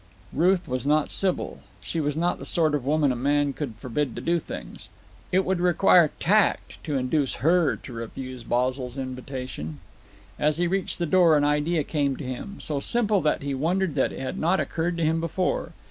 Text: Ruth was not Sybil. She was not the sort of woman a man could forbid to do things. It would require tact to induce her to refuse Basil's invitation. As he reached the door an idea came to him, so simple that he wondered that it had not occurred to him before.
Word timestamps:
Ruth 0.33 0.67
was 0.67 0.83
not 0.83 1.11
Sybil. 1.11 1.59
She 1.79 1.99
was 1.99 2.15
not 2.15 2.39
the 2.39 2.43
sort 2.47 2.73
of 2.73 2.83
woman 2.87 3.11
a 3.11 3.15
man 3.15 3.53
could 3.53 3.75
forbid 3.75 4.15
to 4.15 4.21
do 4.21 4.39
things. 4.39 4.89
It 5.31 5.45
would 5.45 5.59
require 5.59 6.09
tact 6.19 6.83
to 6.85 6.97
induce 6.97 7.35
her 7.45 7.75
to 7.75 7.93
refuse 7.93 8.43
Basil's 8.43 8.97
invitation. 8.97 9.77
As 10.39 10.57
he 10.57 10.65
reached 10.65 10.97
the 10.97 11.05
door 11.05 11.37
an 11.37 11.43
idea 11.43 11.83
came 11.83 12.17
to 12.17 12.23
him, 12.23 12.57
so 12.59 12.79
simple 12.79 13.21
that 13.21 13.43
he 13.43 13.53
wondered 13.53 13.93
that 13.93 14.11
it 14.11 14.19
had 14.21 14.39
not 14.39 14.59
occurred 14.59 14.97
to 14.97 15.05
him 15.05 15.21
before. 15.21 15.71